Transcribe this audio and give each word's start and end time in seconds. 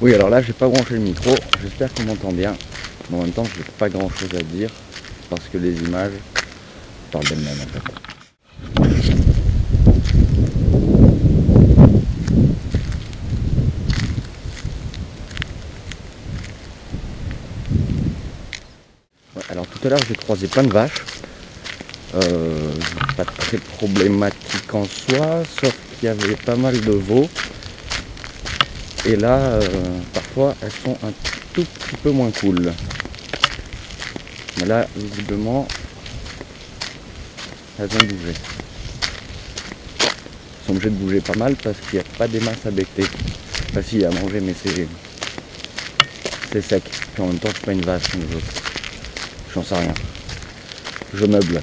Oui, 0.00 0.14
alors 0.14 0.30
là, 0.30 0.40
j'ai 0.40 0.52
pas 0.52 0.68
branché 0.68 0.94
le 0.94 1.00
micro. 1.00 1.34
J'espère 1.60 1.92
qu'on 1.92 2.04
m'entend 2.04 2.30
bien. 2.30 2.54
Mais 3.10 3.18
en 3.18 3.22
même 3.22 3.32
temps, 3.32 3.42
j'ai 3.56 3.64
pas 3.78 3.88
grand 3.88 4.08
chose 4.08 4.28
à 4.38 4.42
dire 4.42 4.70
parce 5.28 5.48
que 5.48 5.58
les 5.58 5.74
images 5.82 6.12
parlent 7.10 7.26
d'elles-mêmes 7.26 7.58
en 7.60 7.66
fait. 7.66 7.82
Alors 19.50 19.66
tout 19.66 19.84
à 19.84 19.90
l'heure, 19.90 19.98
j'ai 20.08 20.14
croisé 20.14 20.46
plein 20.46 20.62
de 20.62 20.72
vaches. 20.72 21.02
Euh, 22.14 22.72
pas 23.16 23.24
très 23.24 23.58
problématique 23.58 24.72
en 24.72 24.84
soi, 24.84 25.42
sauf 25.60 25.74
qu'il 25.98 26.06
y 26.06 26.08
avait 26.08 26.36
pas 26.36 26.54
mal 26.54 26.80
de 26.80 26.92
veaux. 26.92 27.28
Et 29.08 29.16
là, 29.16 29.38
euh, 29.38 29.62
parfois, 30.12 30.54
elles 30.60 30.70
sont 30.70 30.94
un 31.02 31.12
tout 31.54 31.64
petit 31.64 31.96
peu 32.02 32.10
moins 32.10 32.30
cool. 32.42 32.70
Mais 34.58 34.66
là, 34.66 34.86
visiblement, 34.94 35.66
elles 37.78 37.86
ont 37.86 38.04
bougé. 38.04 38.34
Elles 39.98 40.66
sont 40.66 40.72
obligées 40.72 40.90
de 40.90 40.94
bouger 40.96 41.20
pas 41.22 41.36
mal 41.36 41.56
parce 41.56 41.78
qu'il 41.88 42.00
n'y 42.00 42.04
a 42.04 42.18
pas 42.18 42.28
des 42.28 42.40
masses 42.40 42.66
à 42.66 42.70
becter. 42.70 43.06
Enfin 43.70 43.80
si, 43.80 44.04
à 44.04 44.10
manger, 44.10 44.42
mais 44.42 44.54
c'est 44.62 44.86
c'est 46.52 46.60
sec. 46.60 46.82
Puis 47.14 47.22
en 47.22 47.28
même 47.28 47.38
temps, 47.38 47.48
c'est 47.54 47.64
pas 47.64 47.72
une 47.72 47.80
vache. 47.80 48.02
J'en 49.54 49.62
sais 49.62 49.74
rien. 49.74 49.94
Je 51.14 51.24
meuble. 51.24 51.62